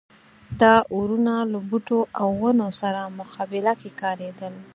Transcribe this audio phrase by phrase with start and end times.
[0.61, 4.53] دا اورونه له بوټو او ونو سره مقابله کې کارېدل.